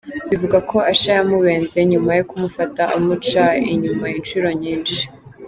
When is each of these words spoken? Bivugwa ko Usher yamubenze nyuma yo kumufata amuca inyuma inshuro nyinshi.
Bivugwa 0.29 0.57
ko 0.69 0.75
Usher 0.93 1.15
yamubenze 1.17 1.77
nyuma 1.91 2.11
yo 2.17 2.23
kumufata 2.29 2.81
amuca 2.95 3.43
inyuma 3.73 4.05
inshuro 4.17 4.47
nyinshi. 4.61 5.01